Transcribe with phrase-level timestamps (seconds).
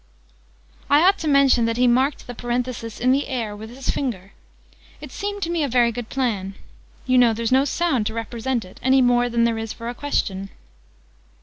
[0.89, 4.31] I ought to mention that he marked the parenthesis, in the air, with his finger.
[4.99, 6.55] It seemed to me a very good plan.
[7.05, 9.93] You know there's no sound to represent it any more than there is for a
[9.93, 10.49] question.